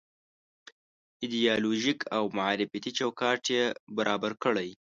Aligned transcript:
ایدیالوژيک 1.21 1.99
او 2.17 2.23
معرفتي 2.37 2.91
چوکاټ 2.99 3.41
یې 3.55 3.63
برابر 3.97 4.31
کړی. 4.43 4.69